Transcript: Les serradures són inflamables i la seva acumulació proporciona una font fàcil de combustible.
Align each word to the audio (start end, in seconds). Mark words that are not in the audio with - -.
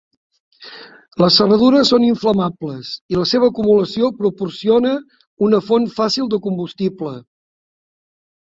Les 1.23 1.35
serradures 1.41 1.91
són 1.93 2.07
inflamables 2.07 2.89
i 3.15 3.19
la 3.19 3.25
seva 3.33 3.49
acumulació 3.53 4.11
proporciona 4.23 4.95
una 5.49 5.61
font 5.69 5.87
fàcil 6.01 6.33
de 6.35 6.41
combustible. 6.49 7.17